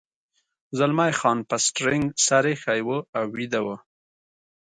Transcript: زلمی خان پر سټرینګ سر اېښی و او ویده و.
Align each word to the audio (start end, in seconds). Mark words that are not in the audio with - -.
زلمی 0.77 1.11
خان 1.19 1.37
پر 1.49 1.59
سټرینګ 1.65 2.05
سر 2.25 2.45
اېښی 2.49 2.81
و 2.87 2.89
او 3.17 3.25
ویده 3.35 3.59
و. 3.65 3.67